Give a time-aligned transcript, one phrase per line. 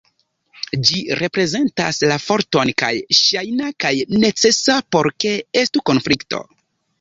[0.87, 3.93] Ĝi reprezentas la forton kaj ŝajna kaj
[4.25, 5.35] necesa por ke
[5.67, 6.43] estu konflikto.